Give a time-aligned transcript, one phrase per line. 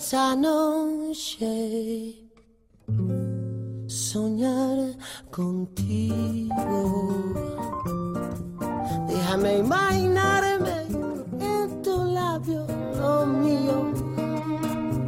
[0.00, 1.46] Esta noche
[3.86, 4.96] soñar
[5.30, 6.52] contigo.
[9.06, 10.86] Déjame imaginarme
[11.38, 12.66] en tu labio,
[12.98, 13.92] lo mío.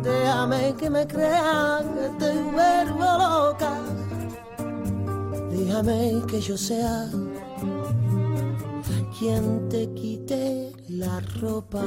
[0.03, 3.92] Déjame que me crean que te vuelvo loca.
[5.65, 7.09] Déjame que yo sea
[9.17, 11.85] quien te quite la ropa.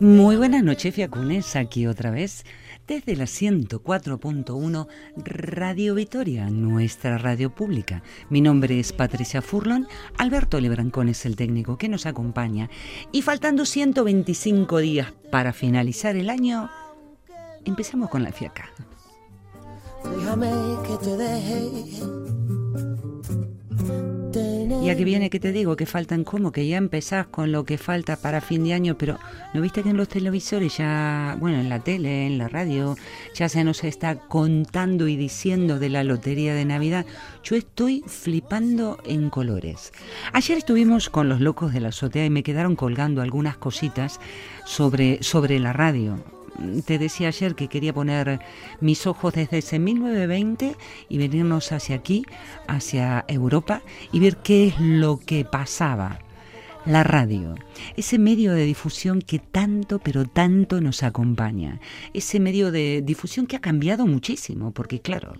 [0.00, 2.44] Muy buenas noches, Fiacunes, aquí otra vez
[2.86, 8.02] desde la 104.1 Radio Vitoria, nuestra radio pública.
[8.30, 9.86] Mi nombre es Patricia Furlon,
[10.16, 12.70] Alberto Lebrancón es el técnico que nos acompaña
[13.12, 16.70] y faltando 125 días para finalizar el año,
[17.66, 18.70] empezamos con la fiaca.
[20.16, 20.50] Déjame
[20.86, 22.10] que te deje
[24.82, 27.76] y aquí viene que te digo que faltan como que ya empezás con lo que
[27.76, 29.18] falta para fin de año, pero
[29.52, 32.96] ¿no viste que en los televisores ya, bueno, en la tele, en la radio,
[33.34, 37.04] ya se nos está contando y diciendo de la lotería de Navidad?
[37.42, 39.92] Yo estoy flipando en colores.
[40.32, 44.18] Ayer estuvimos con los locos de la azotea y me quedaron colgando algunas cositas
[44.64, 46.39] sobre, sobre la radio
[46.84, 48.40] te decía ayer que quería poner
[48.80, 50.76] mis ojos desde ese 1920
[51.08, 52.24] y venirnos hacia aquí,
[52.66, 56.20] hacia Europa, y ver qué es lo que pasaba.
[56.86, 57.56] La radio,
[57.96, 61.78] ese medio de difusión que tanto, pero tanto nos acompaña,
[62.14, 65.34] ese medio de difusión que ha cambiado muchísimo, porque claro,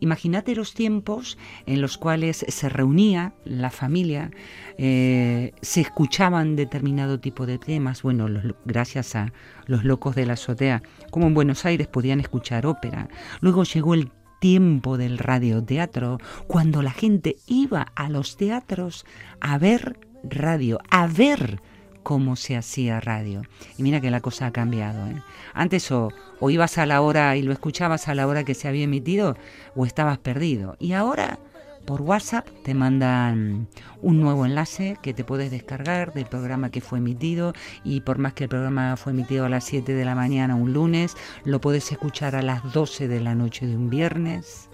[0.00, 4.30] Imagínate los tiempos en los cuales se reunía la familia,
[4.78, 8.28] eh, se escuchaban determinado tipo de temas, bueno,
[8.64, 9.32] gracias a
[9.66, 13.08] los locos de la azotea, como en Buenos Aires podían escuchar ópera.
[13.40, 19.04] Luego llegó el tiempo del radioteatro, cuando la gente iba a los teatros
[19.40, 21.60] a ver radio, a ver
[22.02, 23.42] cómo se hacía radio.
[23.78, 25.06] Y mira que la cosa ha cambiado.
[25.06, 25.22] ¿eh?
[25.54, 28.68] Antes o, o, ibas a la hora y lo escuchabas a la hora que se
[28.68, 29.36] había emitido
[29.74, 30.76] o estabas perdido.
[30.78, 31.38] Y ahora
[31.84, 33.66] por WhatsApp te mandan
[34.02, 37.52] un nuevo enlace que te puedes descargar del programa que fue emitido
[37.84, 40.72] y por más que el programa fue emitido a las 7 de la mañana un
[40.72, 44.68] lunes, lo puedes escuchar a las 12 de la noche de un viernes.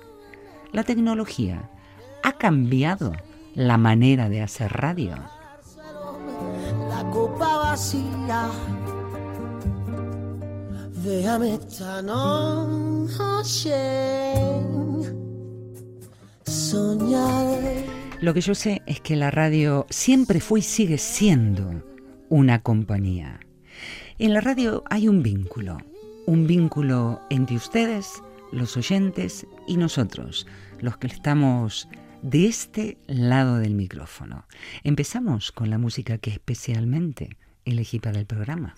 [0.73, 1.71] La tecnología
[2.23, 3.13] ha cambiado
[3.55, 5.15] la manera de hacer radio
[7.05, 8.51] copa vacía.
[11.05, 13.73] Déjame esta noche
[16.45, 17.61] soñar.
[18.21, 21.85] Lo que yo sé es que la radio siempre fue y sigue siendo
[22.29, 23.41] una compañía.
[24.19, 25.79] En la radio hay un vínculo,
[26.27, 30.47] un vínculo entre ustedes, los oyentes, y nosotros,
[30.81, 31.89] los que estamos
[32.23, 34.47] de este lado del micrófono.
[34.85, 38.75] Empezamos con la música que especialmente elegí para el programa.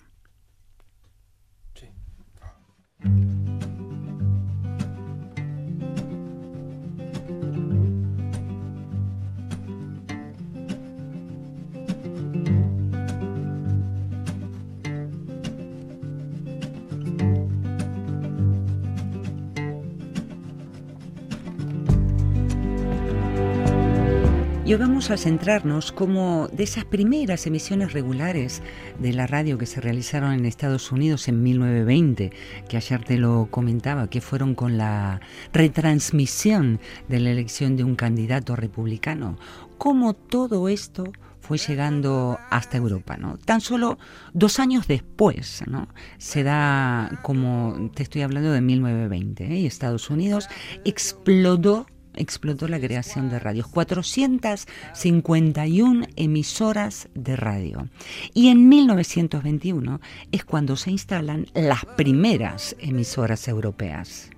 [24.69, 28.61] Y hoy vamos a centrarnos como de esas primeras emisiones regulares
[28.99, 32.31] de la radio que se realizaron en Estados Unidos en 1920,
[32.67, 35.21] que ayer te lo comentaba, que fueron con la
[35.53, 39.39] retransmisión de la elección de un candidato republicano,
[39.79, 43.39] cómo todo esto fue llegando hasta Europa, ¿no?
[43.39, 43.97] Tan solo
[44.33, 45.87] dos años después, ¿no?
[46.19, 49.59] Se da, como te estoy hablando de 1920, ¿eh?
[49.61, 50.47] y Estados Unidos
[50.85, 51.87] explotó
[52.19, 57.89] explotó la creación de radios, 451 emisoras de radio.
[58.33, 59.99] Y en 1921
[60.31, 64.29] es cuando se instalan las primeras emisoras europeas.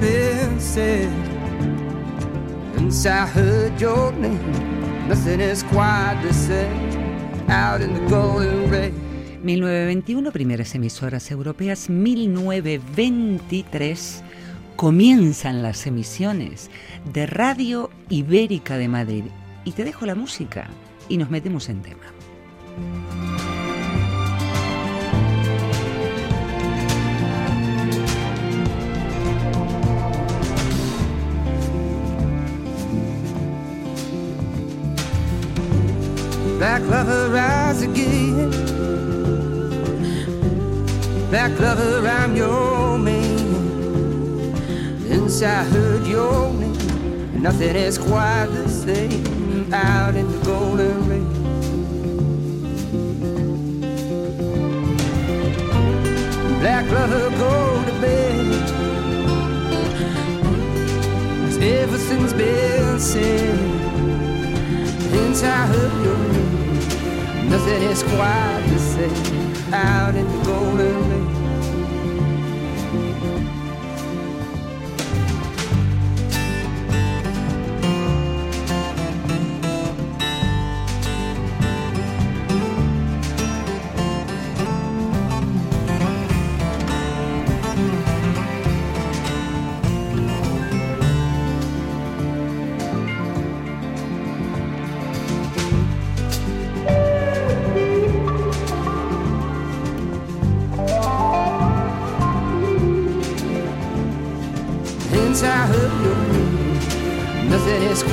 [0.00, 1.08] been said.
[9.44, 14.24] 1921, primeras emisoras europeas, 1923
[14.76, 16.70] comienzan las emisiones
[17.12, 19.24] de Radio Ibérica de Madrid.
[19.64, 20.68] Y te dejo la música
[21.08, 22.04] y nos metemos en tema.
[45.06, 51.28] Since I heard your name, nothing is quite the same out in the golden rain.
[56.60, 58.24] Black lover, go to bed.
[61.62, 63.58] everything's been said
[65.10, 67.50] since I heard your name.
[67.50, 71.43] Nothing is quite the same out in the golden rain.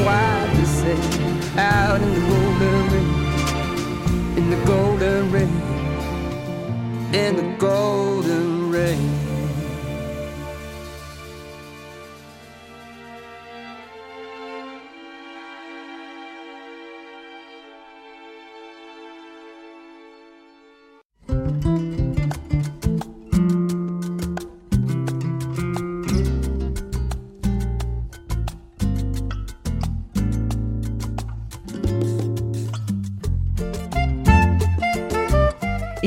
[0.02, 0.54] Is quite
[0.84, 3.10] the out in the golden rain,
[4.38, 5.62] in the golden rain,
[7.14, 8.21] in the golden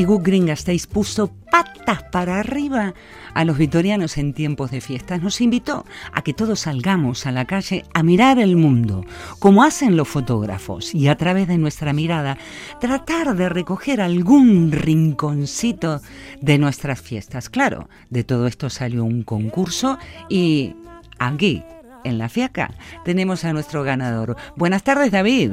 [0.04, 0.54] Y Green
[0.92, 2.92] puso patas para arriba
[3.32, 5.22] a los vitorianos en tiempos de fiestas.
[5.22, 9.06] Nos invitó a que todos salgamos a la calle a mirar el mundo,
[9.38, 12.36] como hacen los fotógrafos, y a través de nuestra mirada
[12.80, 16.02] tratar de recoger algún rinconcito
[16.42, 17.48] de nuestras fiestas.
[17.48, 19.98] Claro, de todo esto salió un concurso
[20.28, 20.74] y
[21.18, 21.62] aquí,
[22.04, 22.74] en la FIACA,
[23.06, 24.36] tenemos a nuestro ganador.
[24.56, 25.52] Buenas tardes, David.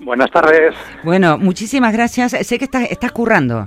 [0.00, 0.74] Buenas tardes.
[1.04, 2.32] Bueno, muchísimas gracias.
[2.32, 3.66] Sé que estás, estás currando.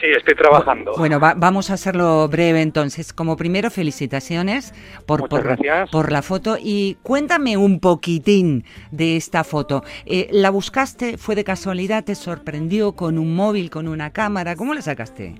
[0.00, 0.92] Sí, estoy trabajando.
[0.96, 3.12] Bueno, va- vamos a hacerlo breve entonces.
[3.12, 4.72] Como primero, felicitaciones
[5.04, 9.82] por, por la foto y cuéntame un poquitín de esta foto.
[10.06, 11.18] Eh, ¿La buscaste?
[11.18, 12.04] ¿Fue de casualidad?
[12.04, 14.56] ¿Te sorprendió con un móvil, con una cámara?
[14.56, 15.34] ¿Cómo la sacaste?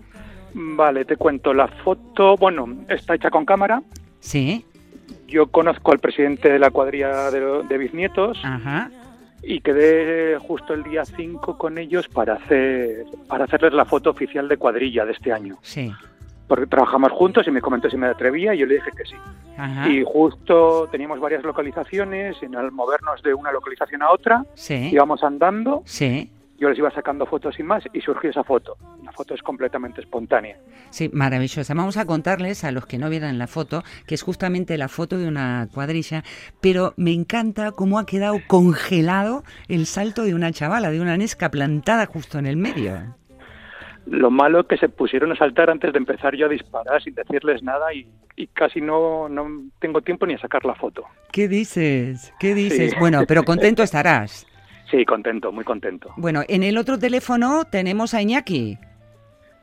[0.52, 1.54] Vale, te cuento.
[1.54, 3.82] La foto, bueno, está hecha con cámara.
[4.20, 4.66] Sí,
[5.26, 8.90] Yo conozco al presidente de la cuadrilla de, de bisnietos ajá.
[9.42, 14.48] Y quedé justo el día 5 con ellos para hacer para hacerles la foto oficial
[14.48, 15.58] de cuadrilla de este año.
[15.62, 15.92] Sí,
[16.46, 19.14] Porque trabajamos juntos y me comentó si me atrevía y yo le dije que sí.
[19.56, 19.88] ajá.
[19.88, 25.22] Y justo teníamos varias localizaciones y al movernos de una localización a otra Sí, íbamos
[25.24, 26.30] andando, sí.
[26.60, 28.76] Yo les iba sacando fotos y más y surgió esa foto.
[29.02, 30.58] La foto es completamente espontánea.
[30.90, 31.72] Sí, maravillosa.
[31.72, 35.16] Vamos a contarles a los que no vieran la foto, que es justamente la foto
[35.16, 36.22] de una cuadrilla,
[36.60, 41.50] pero me encanta cómo ha quedado congelado el salto de una chavala, de una nesca
[41.50, 43.16] plantada justo en el medio.
[44.06, 47.62] Lo malo que se pusieron a saltar antes de empezar yo a disparar sin decirles
[47.62, 49.46] nada y, y casi no, no
[49.78, 51.04] tengo tiempo ni a sacar la foto.
[51.32, 52.34] ¿Qué dices?
[52.38, 52.90] ¿Qué dices?
[52.90, 52.96] Sí.
[52.98, 54.46] Bueno, pero contento estarás.
[54.90, 56.12] Sí, contento, muy contento.
[56.16, 58.78] Bueno, en el otro teléfono tenemos a Iñaki.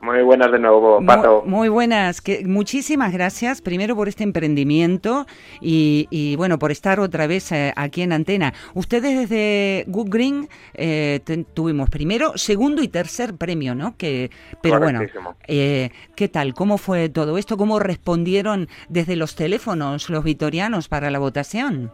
[0.00, 1.42] Muy buenas de nuevo, Pato.
[1.42, 2.20] Muy, muy buenas.
[2.20, 5.26] Que, muchísimas gracias primero por este emprendimiento
[5.60, 8.54] y, y, bueno, por estar otra vez eh, aquí en Antena.
[8.74, 13.96] Ustedes desde Good Green eh, ten- tuvimos primero, segundo y tercer premio, ¿no?
[13.96, 14.30] Que,
[14.62, 15.00] pero bueno,
[15.48, 16.54] eh, ¿qué tal?
[16.54, 17.56] ¿Cómo fue todo esto?
[17.56, 21.90] ¿Cómo respondieron desde los teléfonos los vitorianos para la votación?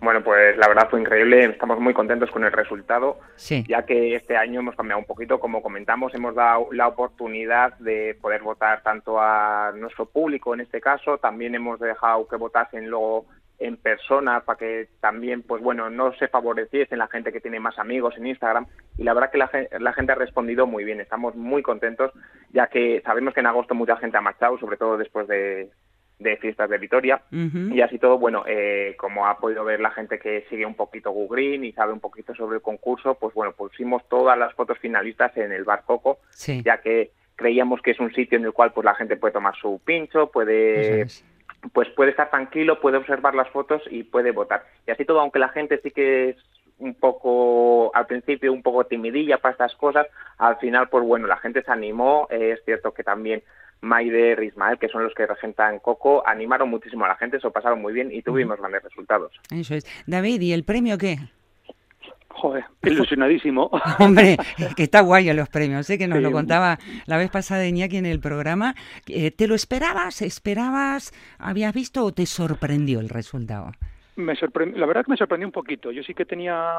[0.00, 1.44] Bueno, pues la verdad fue increíble.
[1.44, 3.64] Estamos muy contentos con el resultado, Sí.
[3.68, 5.38] ya que este año hemos cambiado un poquito.
[5.38, 10.80] Como comentamos, hemos dado la oportunidad de poder votar tanto a nuestro público en este
[10.80, 11.18] caso.
[11.18, 13.26] También hemos dejado que votasen luego
[13.58, 17.78] en persona para que también, pues bueno, no se favoreciesen la gente que tiene más
[17.78, 18.64] amigos en Instagram.
[18.96, 20.98] Y la verdad que la, la gente ha respondido muy bien.
[21.02, 22.10] Estamos muy contentos,
[22.54, 25.68] ya que sabemos que en agosto mucha gente ha marchado, sobre todo después de,
[26.20, 27.22] de fiestas de Vitoria.
[27.32, 31.10] Y así todo, bueno, eh, como ha podido ver la gente que sigue un poquito
[31.10, 34.78] Google Green y sabe un poquito sobre el concurso, pues bueno, pusimos todas las fotos
[34.78, 36.62] finalistas en el Bar Coco, Sí.
[36.64, 39.56] ya que creíamos que es un sitio en el cual pues la gente puede tomar
[39.56, 41.24] su pincho, puede es.
[41.72, 44.64] pues puede estar tranquilo, puede observar las fotos y puede votar.
[44.86, 46.36] Y así todo, aunque la gente sí que es
[46.78, 50.06] un poco, al principio, un poco timidilla para estas cosas,
[50.38, 52.26] al final, pues bueno, la gente se animó.
[52.30, 53.42] Eh, es cierto que también
[53.80, 57.52] Maider, Ismael, que son los que regentan Coco, animaron muchísimo a la gente, se lo
[57.52, 59.32] pasaron muy bien y tuvimos grandes resultados.
[59.50, 59.86] Eso es.
[60.06, 61.18] David, ¿y el premio qué?
[62.28, 63.70] Joder, ilusionadísimo.
[63.98, 64.38] Hombre,
[64.76, 65.98] que está guay a los premios, sé ¿eh?
[65.98, 68.74] que nos lo contaba la vez pasada Iñaki en el programa.
[69.06, 70.22] Eh, ¿Te lo esperabas?
[70.22, 71.12] ¿Esperabas?
[71.38, 73.72] ¿Habías visto o te sorprendió el resultado?
[74.20, 75.90] Me la verdad que me sorprendió un poquito.
[75.90, 76.72] Yo sí que tenía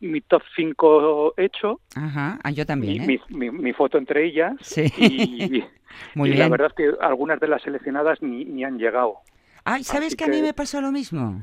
[0.00, 1.80] mi top 5 hecho.
[1.94, 3.08] Ajá, ah, yo también.
[3.08, 3.20] ¿eh?
[3.30, 4.54] Mi, foto entre ellas.
[4.60, 4.92] Sí.
[4.98, 5.64] Y,
[6.14, 6.40] Muy bien.
[6.40, 9.16] la verdad que algunas de las seleccionadas ni, ni han llegado.
[9.64, 11.42] Ay, ¿sabes que, a mí me pasó lo mismo?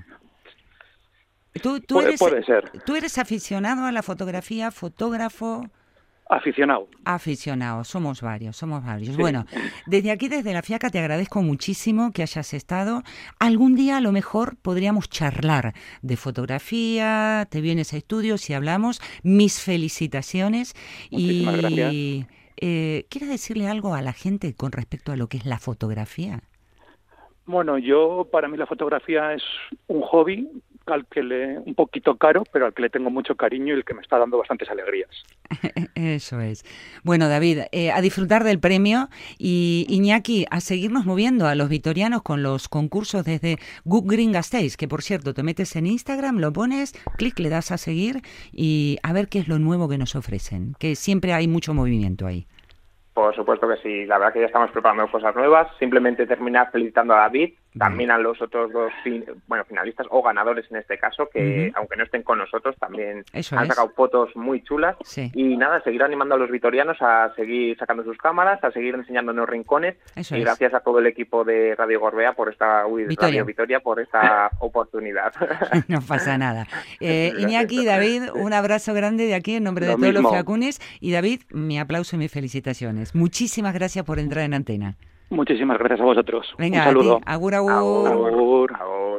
[1.62, 2.70] ¿Tú, tú eres, puede ser.
[2.86, 5.70] ¿Tú eres aficionado a la fotografía, fotógrafo?
[6.32, 6.88] Aficionado.
[7.06, 9.18] Aficionado, somos varios, somos varios.
[9.18, 9.46] Bueno,
[9.88, 13.02] desde aquí, desde la FIACA, te agradezco muchísimo que hayas estado.
[13.40, 19.02] Algún día a lo mejor podríamos charlar de fotografía, te vienes a estudios y hablamos.
[19.24, 20.76] Mis felicitaciones.
[21.10, 21.94] Muchísimas y gracias.
[22.62, 26.42] Eh, ¿Quieres decirle algo a la gente con respecto a lo que es la fotografía?
[27.46, 29.42] Bueno, yo para mí la fotografía es
[29.88, 30.48] un hobby
[30.90, 33.86] al que le un poquito caro, pero al que le tengo mucho cariño y el
[33.86, 35.10] que me está dando bastantes alegrías.
[35.96, 36.64] Eso es.
[37.04, 42.22] Bueno, David, eh, a disfrutar del premio y Iñaki, a seguirnos moviendo a los vitorianos
[42.22, 46.52] con los concursos desde Good Green Gasteiz, que por cierto, te metes en Instagram, lo
[46.54, 50.16] pones, clic, le das a seguir y a ver qué es lo nuevo que nos
[50.16, 52.48] ofrecen, que siempre hay mucho movimiento ahí.
[53.20, 55.68] Por supuesto que sí, la verdad que ya estamos preparando cosas nuevas.
[55.78, 58.92] Simplemente terminar felicitando a David, también a los otros dos
[59.48, 63.44] bueno, finalistas o ganadores en este caso, que aunque no estén con nosotros, también han
[63.44, 64.96] sacado fotos muy chulas.
[65.34, 69.48] Y nada, seguir animando a los vitorianos a seguir sacando sus cámaras, a seguir enseñándonos
[69.48, 69.96] rincones.
[70.16, 74.00] y gracias a todo el equipo de Radio Gorbea por esta, uy, Radio Vitoria por
[74.00, 75.34] esta oportunidad.
[75.88, 76.68] no pasa nada.
[77.00, 80.82] Eh, Iñaki, David, un abrazo grande de aquí en nombre de todos los Fiacunes.
[81.00, 83.16] Y David, mi aplauso y mis felicitaciones.
[83.16, 84.96] Muchísimas gracias por entrar en antena.
[85.30, 86.54] Muchísimas gracias a vosotros.
[86.58, 87.22] Venga, Un saludo.
[87.26, 89.19] Agur, agur.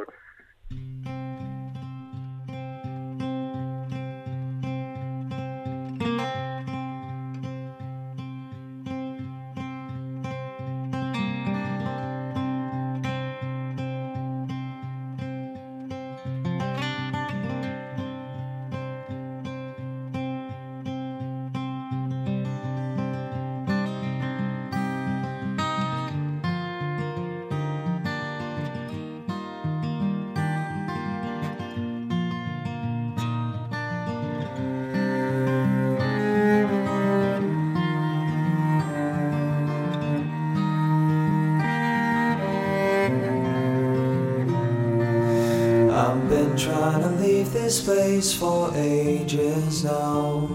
[48.29, 50.47] for ages now,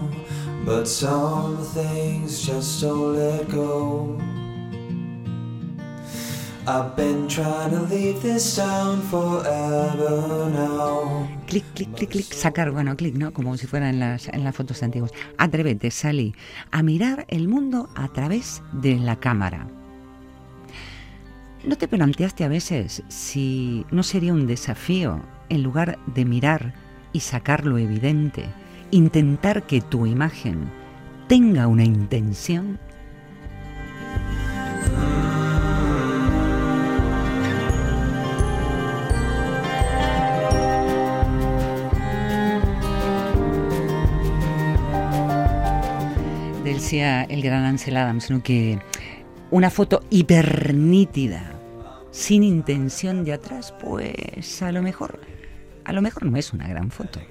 [0.63, 4.17] but some things just don't let go.
[11.47, 13.31] Clic, clic, clic, clic, sacar, bueno, clic, ¿no?
[13.31, 15.11] Como si fueran en las, en las fotos antiguas.
[15.37, 16.35] Atrévete, salí
[16.71, 19.67] a mirar el mundo a través de la cámara.
[21.63, 26.86] ¿No te planteaste a veces si no sería un desafío, en lugar de mirar
[27.17, 28.45] y sacar lo evidente,
[28.91, 30.69] intentar que tu imagen
[31.27, 32.77] tenga una intención?
[46.63, 48.77] Decía el gran Ansel Adams que
[49.49, 51.51] una foto hipernítida,
[52.11, 55.19] sin intención de atrás, pues a lo mejor
[55.87, 57.21] a lo mejor no es una gran foto.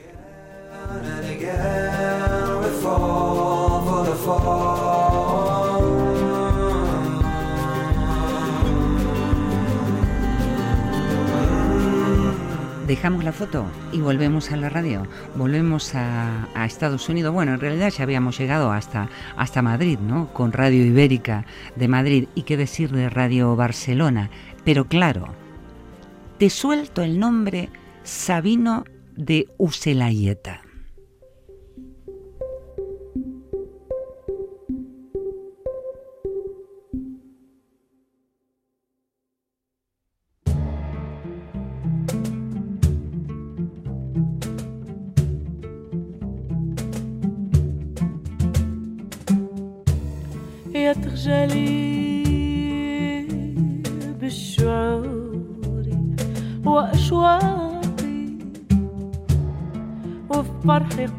[12.86, 17.34] Dejamos la foto y volvemos a la radio, volvemos a, Estados Unidos.
[17.34, 20.32] Bueno, en realidad ya habíamos llegado hasta, hasta Madrid, ¿no?
[20.32, 21.44] Con Radio Ibérica
[21.74, 24.30] de Madrid y qué decir de Radio Barcelona.
[24.64, 25.26] Pero claro,
[26.38, 27.68] te suelto el nombre
[28.06, 28.84] Sabino
[29.16, 30.65] de Uselayeta.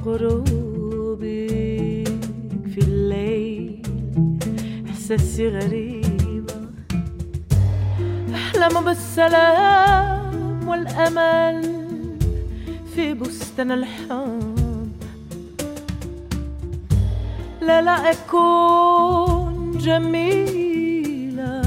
[0.05, 1.17] قروبك
[2.73, 3.81] في الليل.
[4.89, 6.55] إحساسي غريبة
[8.33, 11.87] احلم بالسلام والأمل
[12.95, 14.91] في بستان الحب.
[17.61, 21.61] لا لا أكون جميلة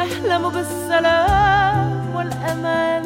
[0.00, 3.04] أحلم بالسلام والأمل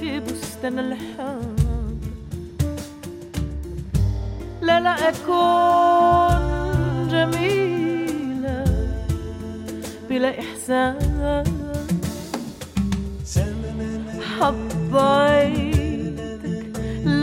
[0.00, 2.00] في بستان الحب.
[4.62, 6.42] لا لا أكون
[7.08, 8.64] جميلة
[10.10, 11.44] بلا إحسان.
[14.40, 15.73] حبيت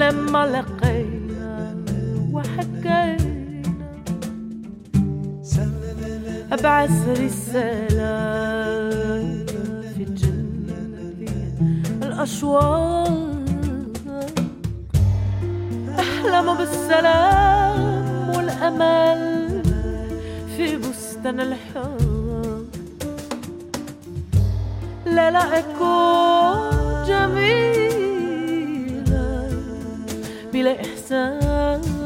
[0.01, 1.75] لما لقينا
[2.31, 3.41] وحكينا.
[6.51, 8.15] أبعث رسالة
[9.93, 10.77] في الجنة
[12.03, 13.10] الأشواق
[16.00, 19.22] أحلم بالسلام والأمل
[20.58, 22.67] في بستان الحب.
[25.05, 26.60] لا لا أكون
[27.08, 27.71] جميل.
[30.62, 32.00] بلا إحساس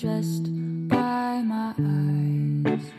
[0.00, 0.44] just
[0.88, 2.90] by my eyes.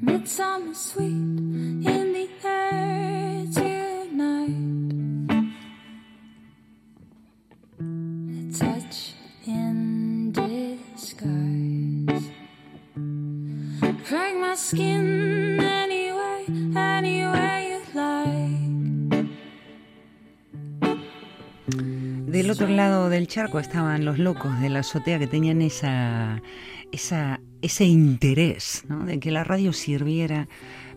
[0.00, 1.47] Midsummer sweet.
[23.18, 26.40] del charco estaban los locos de la azotea que tenían esa,
[26.92, 30.48] esa, ese interés de que la radio sirviera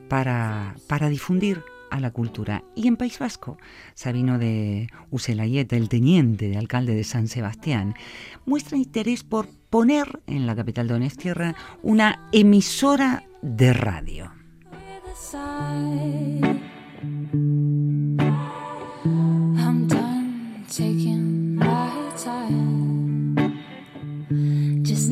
[0.07, 2.63] para, para difundir a la cultura.
[2.75, 3.57] Y en País Vasco,
[3.95, 7.95] Sabino de Ucelayeta, el teniente de alcalde de San Sebastián,
[8.45, 14.31] muestra interés por poner en la capital de Honestierra una emisora de radio.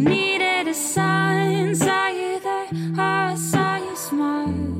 [0.03, 1.75] Needed a sign.
[1.75, 4.79] Saw you there, I saw you smile.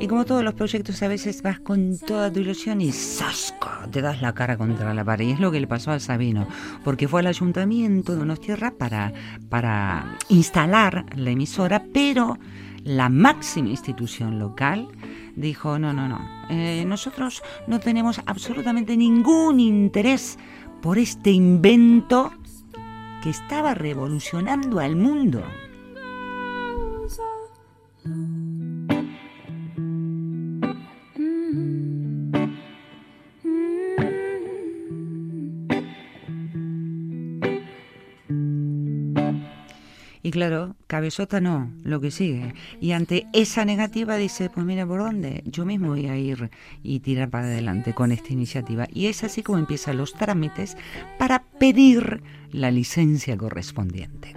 [0.00, 3.68] Y como todos los proyectos, a veces vas con toda tu ilusión y ¡zasco!
[3.90, 5.26] te das la cara contra la pared.
[5.26, 6.46] Y es lo que le pasó al Sabino,
[6.84, 9.12] porque fue al ayuntamiento de Donostierra para,
[9.48, 12.38] para instalar la emisora, pero
[12.84, 14.88] la máxima institución local
[15.36, 20.38] dijo, no, no, no, eh, nosotros no tenemos absolutamente ningún interés
[20.80, 22.32] por este invento
[23.22, 25.42] que estaba revolucionando al mundo.
[40.38, 42.54] Claro, cabezota no, lo que sigue.
[42.80, 46.50] Y ante esa negativa dice, pues mira por dónde, yo mismo voy a ir
[46.84, 48.86] y tirar para adelante con esta iniciativa.
[48.94, 50.76] Y es así como empiezan los trámites
[51.18, 52.22] para pedir
[52.52, 54.36] la licencia correspondiente.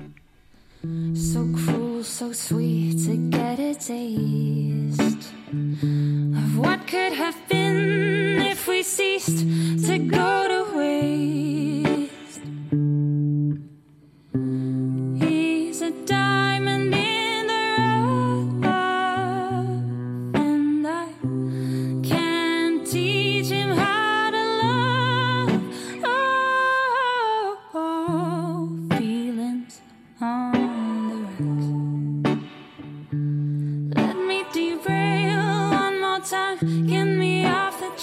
[1.13, 5.29] So cruel, so sweet to get a taste
[6.33, 9.45] of what could have been if we ceased
[9.85, 10.61] to go to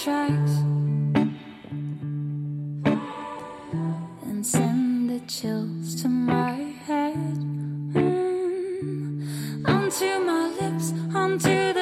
[0.09, 0.55] tracks,
[4.27, 6.55] and send the chills to my
[6.87, 7.37] head.
[7.93, 9.21] Mm.
[9.73, 11.78] Onto my lips, onto the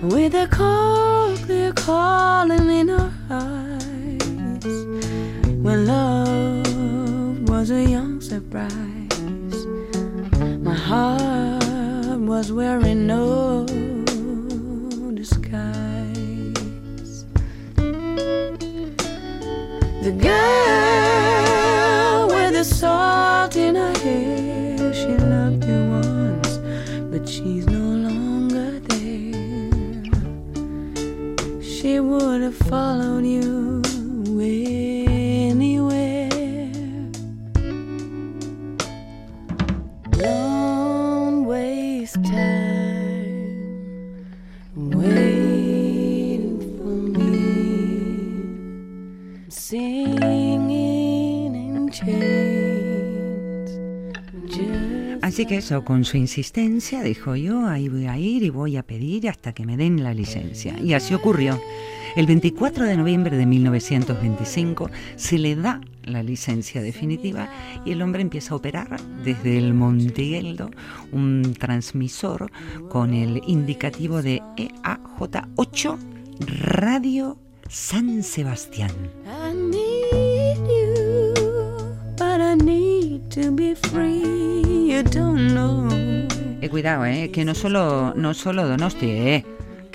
[0.00, 4.64] With a cold, clear calling in our eyes,
[5.60, 9.66] when love was a young surprise.
[10.62, 13.66] My heart was wearing no
[15.14, 15.64] disguise.
[20.04, 24.27] The girl with the salt in her hair,
[32.68, 33.82] followed you
[34.40, 36.28] anywhere.
[40.10, 40.68] Don't
[55.22, 58.82] Así que eso, con su insistencia, dijo yo, ahí voy a ir y voy a
[58.82, 60.78] pedir hasta que me den la licencia.
[60.80, 61.60] Y así ocurrió.
[62.18, 67.48] El 24 de noviembre de 1925 se le da la licencia definitiva
[67.84, 70.68] y el hombre empieza a operar desde el Montigueldo
[71.12, 72.50] un transmisor
[72.88, 75.96] con el indicativo de E EAJ8
[76.40, 78.90] Radio San Sebastián.
[79.24, 81.34] I need you,
[82.16, 84.64] but I need to be free.
[84.88, 85.88] You don't know.
[86.60, 89.44] Eh, cuidado, eh, que no solo, no solo Donosti, eh,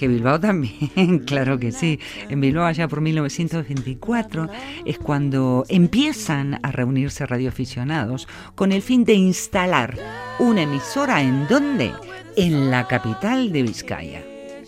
[0.04, 1.98] que Bilbao también, claro que sí.
[2.28, 4.50] En Bilbao allá por 1924
[4.84, 9.98] es cuando empiezan a reunirse radioaficionados con el fin de instalar
[10.40, 11.94] una emisora en dónde?
[12.36, 14.22] En la capital de Vizcaya.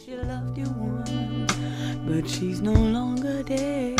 [0.05, 1.53] She loved you once,
[2.07, 3.95] but she's no longer there.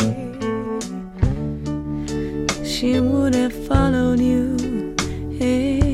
[2.64, 4.56] She would have followed you
[5.38, 5.85] anywhere.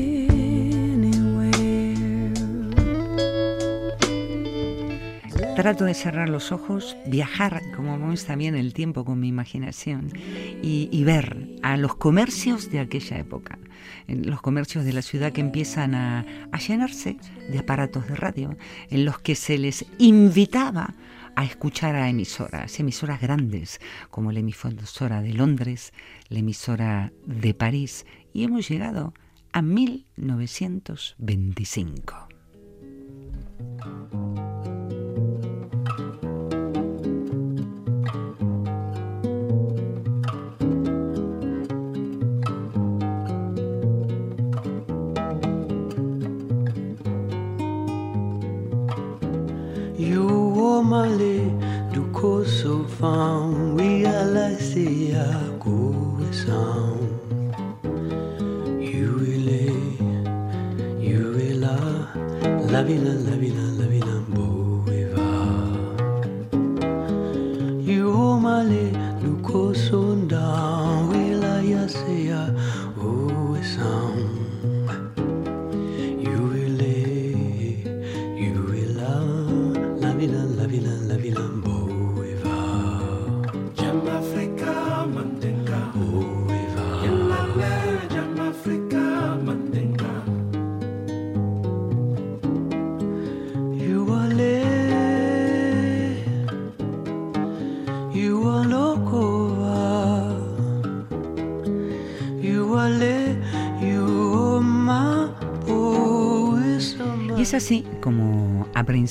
[5.55, 10.11] Trato de cerrar los ojos, viajar, como vamos también el tiempo con mi imaginación,
[10.63, 13.59] y, ver a los comercios de aquella época,
[14.07, 17.17] en los comercios de la ciudad que empiezan a, a llenarse
[17.49, 18.57] de aparatos de radio,
[18.89, 20.95] en los que se les invitaba
[21.35, 25.93] a escuchar a emisoras, emisoras grandes, como la emisora de Londres,
[26.29, 29.13] la emisora de París, y hemos llegado
[29.51, 32.27] a 1925.
[50.93, 51.35] Omale
[51.93, 55.25] du koso fan we alasi ya
[55.63, 55.77] go
[56.31, 57.55] sound.
[58.79, 59.65] You ile
[61.01, 61.75] you ila
[62.71, 63.72] la vila la vila la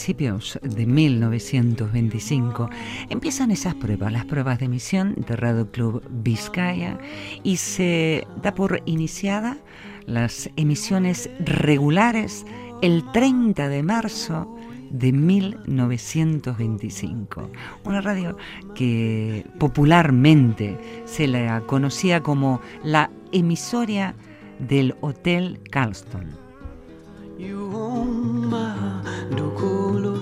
[0.02, 2.68] principios de 1925
[3.08, 6.98] empiezan esas pruebas, las pruebas de emisión de Radio Club Vizcaya
[7.44, 9.58] y se da por iniciada
[10.06, 12.44] las emisiones regulares
[12.82, 14.52] el 30 de marzo
[14.90, 17.48] de 1925.
[17.84, 18.36] Una radio
[18.74, 24.16] que popularmente se la conocía como la emisora
[24.58, 26.42] del Hotel Carlston.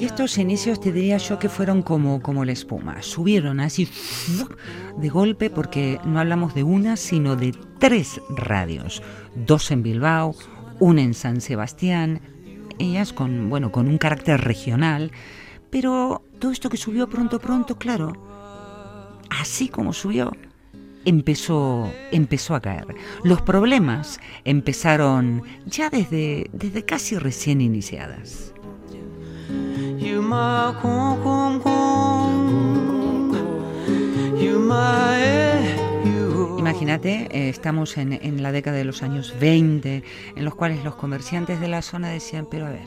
[0.00, 3.02] Y estos inicios te diría yo que fueron como, como la espuma.
[3.02, 3.86] Subieron así
[4.96, 9.02] de golpe porque no hablamos de una, sino de tres radios.
[9.34, 10.34] Dos en Bilbao,
[10.78, 12.22] una en San Sebastián,
[12.78, 15.12] ellas con, bueno, con un carácter regional.
[15.68, 18.14] Pero todo esto que subió pronto, pronto, claro,
[19.28, 20.32] así como subió,
[21.04, 22.86] empezó, empezó a caer.
[23.22, 28.54] Los problemas empezaron ya desde, desde casi recién iniciadas.
[30.30, 32.30] You my con con con.
[34.38, 35.59] You my eh, you.
[36.70, 40.04] Imagínate, eh, estamos en, la década de los años 20,
[40.36, 42.86] en los cuales los comerciantes de la zona decían, pero a ver,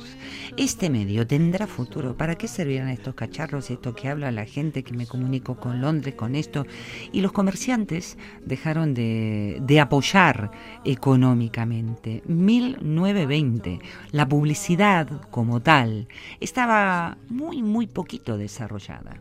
[0.56, 4.93] este medio tendrá futuro, ¿para qué servirán estos cacharros, esto que habla la gente, que
[4.93, 6.65] me comunico con Londres, con esto?
[7.12, 10.52] Y los comerciantes dejaron de, de apoyar
[10.86, 12.24] económicamente.
[12.26, 13.80] 1920,
[14.12, 16.08] la publicidad como tal
[16.39, 19.19] estaba muy, muy poquito desarrollada.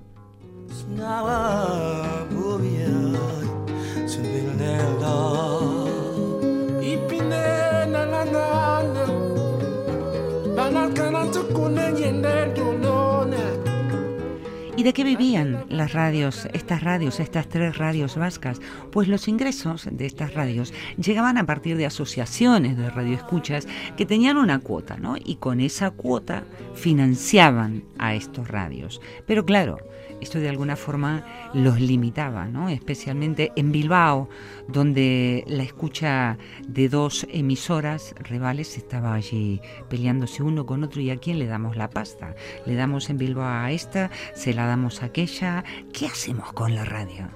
[14.83, 18.61] De qué vivían las radios, estas radios, estas tres radios vascas?
[18.90, 24.38] Pues los ingresos de estas radios llegaban a partir de asociaciones de radioescuchas que tenían
[24.38, 25.14] una cuota, ¿no?
[25.16, 26.42] Y con esa cuota
[26.75, 29.01] financiaban a estos radios.
[29.25, 29.79] Pero claro,
[30.23, 32.68] esto de alguna forma los limitaba, ¿no?
[32.68, 34.29] especialmente en Bilbao,
[34.68, 41.16] donde la escucha de dos emisoras rivales estaba allí peleándose uno con otro y a
[41.16, 42.37] quién le damos la pasta.
[42.66, 45.64] Le damos en Bilbao a esta, se la trasladamos aquella?
[45.92, 47.28] ¿Qué hacemos con la radio?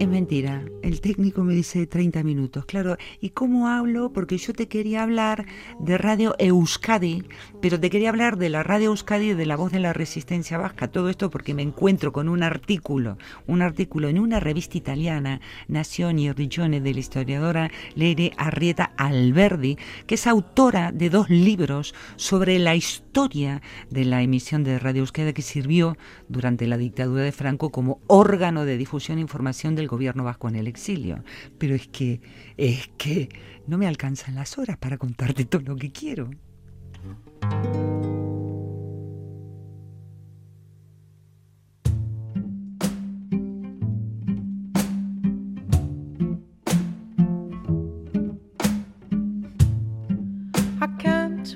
[0.00, 2.66] Es mentira el técnico me dice 30 minutos.
[2.66, 4.12] Claro, ¿y cómo hablo?
[4.12, 5.46] Porque yo te quería hablar
[5.80, 7.24] de Radio Euskadi,
[7.62, 10.58] pero te quería hablar de la Radio Euskadi y de la voz de la resistencia
[10.58, 10.88] vasca.
[10.88, 13.16] Todo esto porque me encuentro con un artículo,
[13.46, 19.78] un artículo en una revista italiana, Nazioni e Rigione, de la historiadora Leire Arrieta Alberdi,
[20.06, 25.32] que es autora de dos libros sobre la historia de la emisión de Radio Euskadi
[25.32, 25.96] que sirvió
[26.28, 30.56] durante la dictadura de Franco como órgano de difusión e información del gobierno vasco en
[30.56, 31.22] el exilio,
[31.56, 32.20] pero es que,
[32.56, 33.28] es que
[33.66, 36.30] no me alcanzan las horas para contarte todo lo que quiero.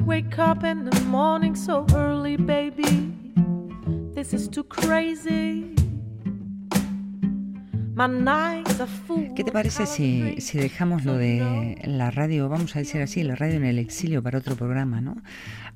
[0.04, 3.12] wake up in the morning so early, baby.
[4.14, 5.74] This is too crazy.
[7.94, 8.67] My night
[9.34, 13.34] ¿Qué te parece si, si dejamos lo de la radio, vamos a decir así, la
[13.34, 15.16] radio en el exilio para otro programa, ¿no?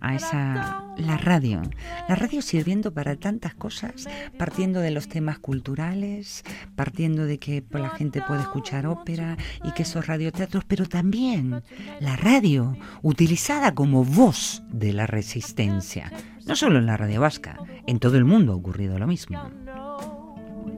[0.00, 1.62] A esa, la radio.
[2.08, 6.44] La radio sirviendo para tantas cosas, partiendo de los temas culturales,
[6.76, 11.62] partiendo de que la gente puede escuchar ópera y que esos radioteatros, pero también
[12.00, 16.12] la radio utilizada como voz de la resistencia.
[16.46, 19.50] No solo en la radio vasca, en todo el mundo ha ocurrido lo mismo.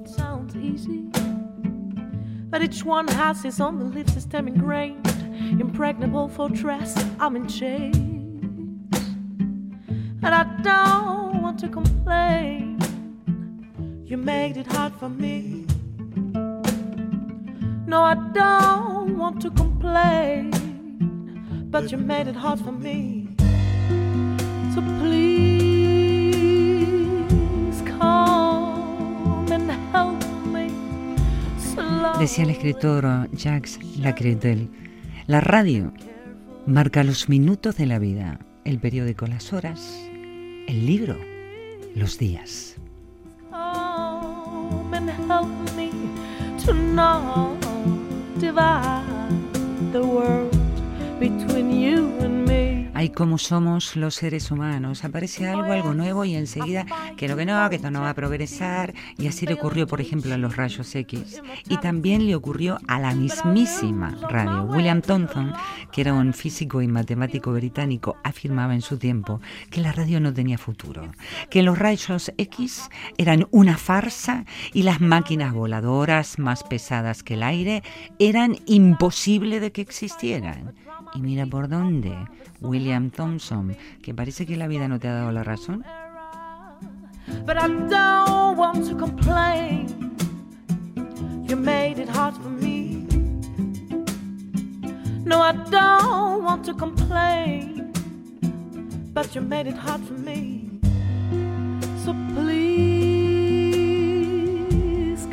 [0.07, 1.24] sounds easy.
[2.55, 5.05] But each one has its own belief system ingrained,
[5.61, 6.95] impregnable fortress.
[7.19, 8.97] I'm in chains,
[10.23, 12.79] and I don't want to complain.
[14.05, 15.67] You made it hard for me.
[17.89, 20.53] No, I don't want to complain,
[21.73, 23.35] but you made it hard for me.
[24.77, 25.24] So please.
[32.19, 34.71] Decía el escritor Jacques Lacretel,
[35.27, 35.93] la radio
[36.67, 39.81] marca los minutos de la vida, el periódico las horas,
[40.67, 41.17] el libro
[41.95, 42.77] los días
[52.95, 55.05] ay, cómo somos los seres humanos.
[55.05, 58.95] Aparece algo, algo nuevo y enseguida que que no, que esto no va a progresar.
[59.19, 61.43] Y así le ocurrió, por ejemplo, a los rayos X.
[61.69, 64.65] Y también le ocurrió a la mismísima radio.
[64.65, 65.53] William Thomson,
[65.93, 70.33] que era un físico y matemático británico, afirmaba en su tiempo que la radio no
[70.33, 71.11] tenía futuro,
[71.51, 77.43] que los rayos X eran una farsa y las máquinas voladoras más pesadas que el
[77.43, 77.83] aire
[78.19, 80.84] eran imposible de que existieran.
[81.15, 82.13] Y mira por dónde,
[82.61, 85.85] William Thompson, que parece que la vida no te ha dado la razón.
[87.47, 89.87] But I don't want to complain.
[91.47, 93.07] You made it hard for me.
[95.25, 97.93] No, I don't want to complain.
[99.13, 100.81] But you made it hard for me.
[102.05, 102.75] So please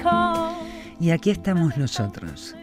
[0.01, 0.51] come.
[0.99, 2.55] Y aquí estamos nosotros,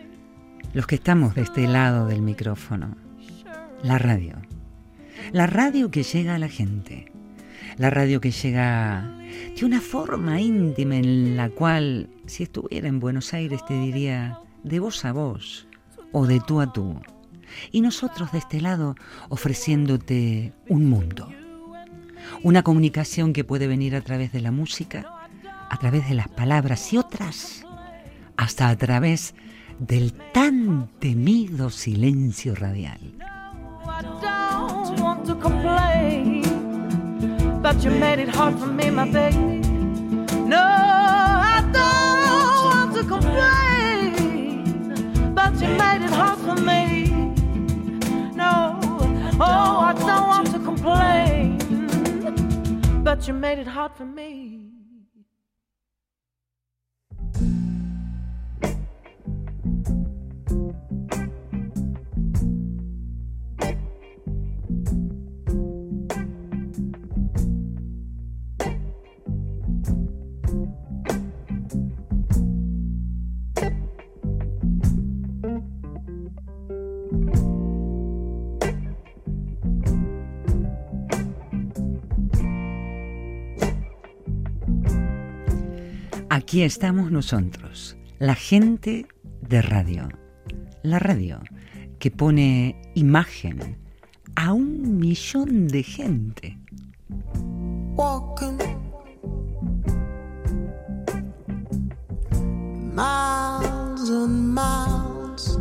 [0.72, 3.07] los que estamos de este lado del micrófono
[3.82, 4.36] la radio.
[5.32, 7.12] La radio que llega a la gente.
[7.76, 9.18] La radio que llega
[9.56, 14.80] de una forma íntima en la cual, si estuviera en Buenos Aires, te diría de
[14.80, 15.68] voz a voz
[16.12, 17.00] o de tú a tú.
[17.70, 18.96] Y nosotros de este lado
[19.28, 21.28] ofreciéndote un mundo.
[22.42, 25.06] Una comunicación que puede venir a través de la música,
[25.70, 27.64] a través de las palabras y otras,
[28.36, 29.34] hasta a través
[29.78, 32.98] del tan temido silencio radial.
[35.28, 36.42] to complain.
[37.60, 39.60] But you made it hard for me, my baby.
[40.54, 44.14] No, I don't want to complain.
[45.34, 47.10] But you made it hard for me.
[48.34, 48.80] No,
[49.38, 51.58] oh, I don't want to complain.
[53.04, 54.67] But you made it hard for me.
[86.48, 89.06] Aquí estamos nosotros, la gente
[89.42, 90.08] de radio.
[90.82, 91.40] La radio
[91.98, 93.76] que pone imagen
[94.34, 96.58] a un millón de gente.
[97.96, 98.56] walking
[102.94, 105.58] miles and miles.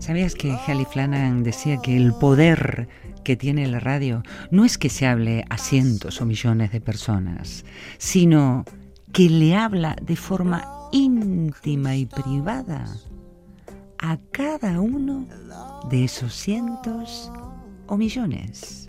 [0.00, 0.56] ¿Sabías que
[0.90, 2.88] Flanagan decía que el poder
[3.22, 7.64] que tiene la radio no es que se hable a cientos o millones de personas,
[7.98, 8.64] sino
[9.12, 12.84] que le habla de forma íntima y privada
[13.98, 15.26] a cada uno
[15.88, 17.30] de esos cientos
[17.86, 18.88] o millones?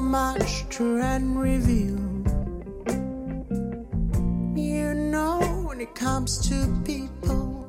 [0.00, 2.09] much to.
[5.79, 7.67] when it comes to people,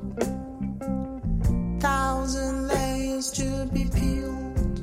[1.79, 4.77] thousand layers to be peeled.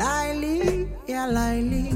[0.00, 1.92] Lily, yeah, Lily.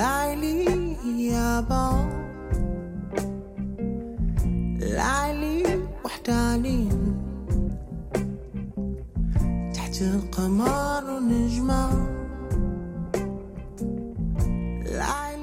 [0.00, 0.96] Lily,
[1.30, 2.04] يا با
[4.80, 6.88] ليلي وحداني
[9.74, 11.90] تحت القمر نجمة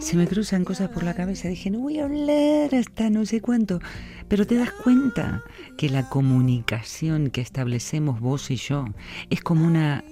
[0.08, 1.48] Se me cruzan cosas por la cabeza.
[1.48, 3.78] Dije, no voy a hablar hasta no sé cuánto.
[4.26, 5.44] Pero te das cuenta
[5.76, 8.86] que la comunicación que establecemos vos y yo
[9.28, 10.02] es como una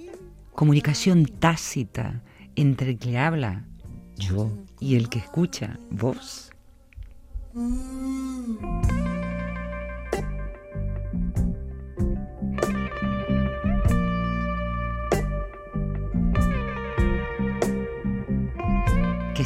[0.53, 2.21] comunicación tácita
[2.55, 3.65] entre el que habla,
[4.17, 6.51] yo, y el que escucha, vos.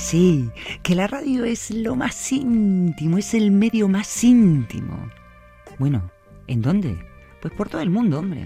[0.01, 0.49] Sí,
[0.83, 5.09] que la radio es lo más íntimo, es el medio más íntimo.
[5.77, 6.11] Bueno,
[6.47, 6.97] ¿en dónde?
[7.41, 8.45] Pues por todo el mundo, hombre.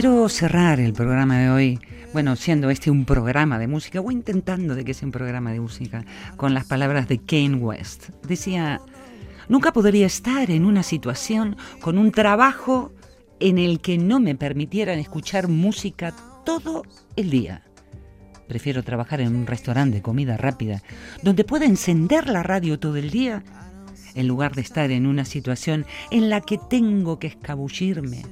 [0.00, 1.80] Quiero cerrar el programa de hoy,
[2.12, 5.58] bueno, siendo este un programa de música, o intentando de que sea un programa de
[5.58, 6.04] música,
[6.36, 8.10] con las palabras de Kane West.
[8.22, 8.80] Decía,
[9.48, 12.92] nunca podría estar en una situación con un trabajo
[13.40, 16.84] en el que no me permitieran escuchar música todo
[17.16, 17.64] el día.
[18.46, 20.80] Prefiero trabajar en un restaurante de comida rápida,
[21.24, 23.42] donde pueda encender la radio todo el día,
[24.14, 28.22] en lugar de estar en una situación en la que tengo que escabullirme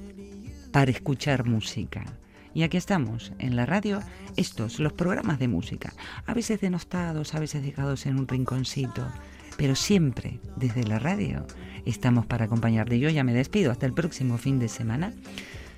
[0.76, 2.04] para escuchar música.
[2.52, 4.00] Y aquí estamos, en la radio,
[4.36, 5.94] estos, los programas de música,
[6.26, 9.08] a veces denostados, a veces dejados en un rinconcito,
[9.56, 11.46] pero siempre desde la radio
[11.86, 12.98] estamos para acompañarte.
[12.98, 15.14] Yo ya me despido, hasta el próximo fin de semana.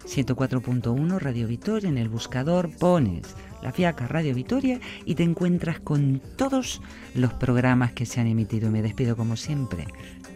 [0.05, 6.21] 104.1 Radio Vitoria, en el buscador pones la fiaca Radio Vitoria y te encuentras con
[6.35, 6.83] todos
[7.15, 8.73] los programas que se han emitido.
[8.73, 9.87] Me despido como siempre.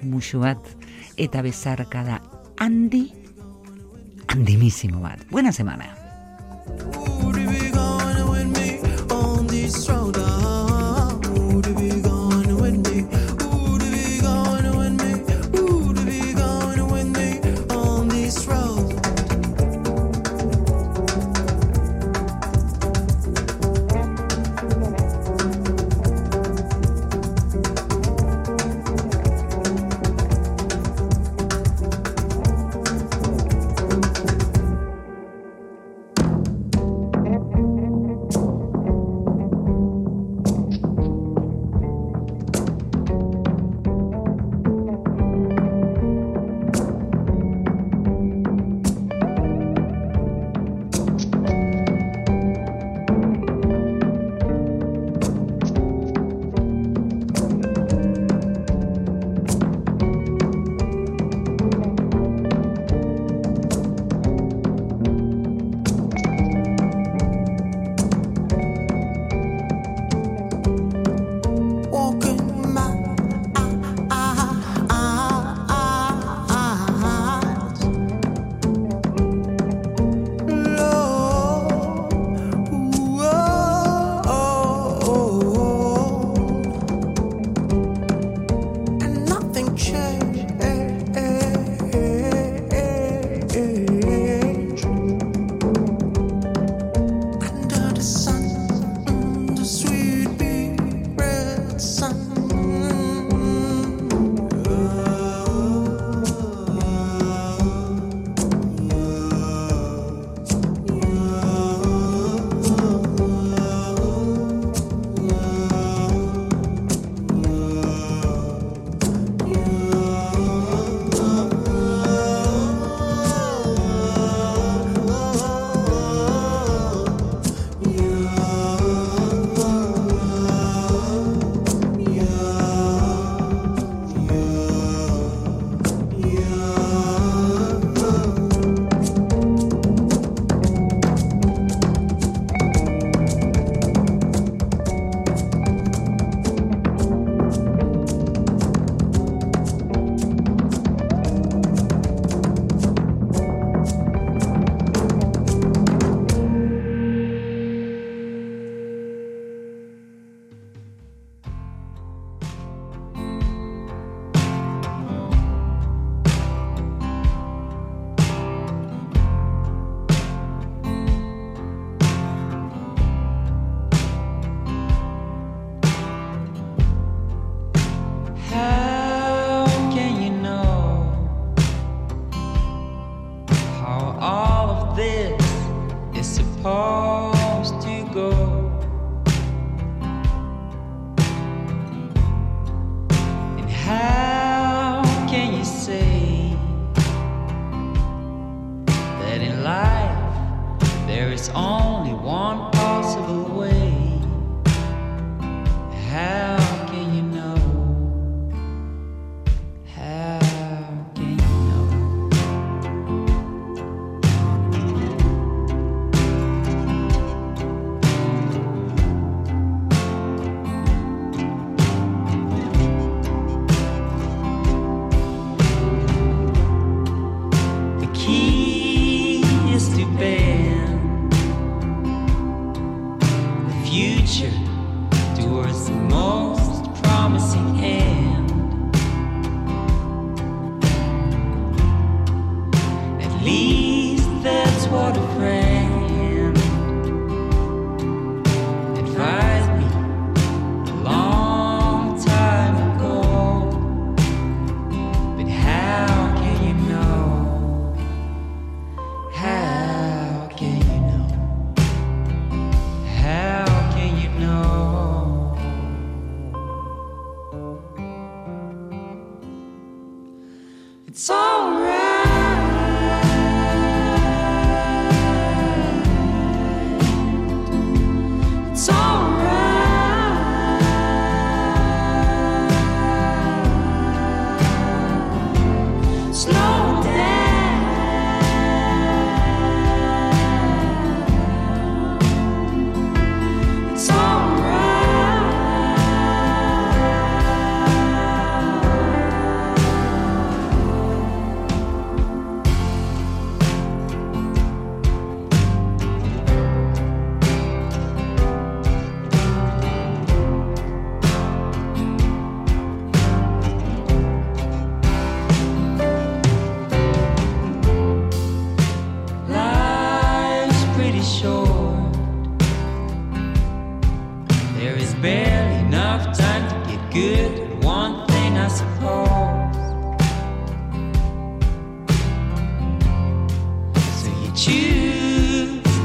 [0.02, 0.64] Mushuat,
[1.16, 2.22] eta besar cada
[2.58, 3.21] Andy,
[4.32, 5.20] andimísimo bat.
[5.30, 6.02] Buena semana.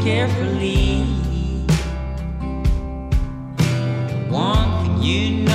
[0.08, 1.04] carefully.
[4.08, 5.47] The one thing you know.